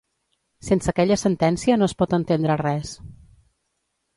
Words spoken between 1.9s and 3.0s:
es pot entendre res.